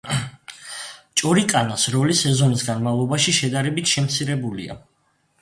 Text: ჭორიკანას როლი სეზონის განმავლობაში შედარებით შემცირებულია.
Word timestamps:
ჭორიკანას 1.21 1.83
როლი 1.97 2.15
სეზონის 2.23 2.65
განმავლობაში 2.71 3.35
შედარებით 3.41 3.95
შემცირებულია. 3.95 4.81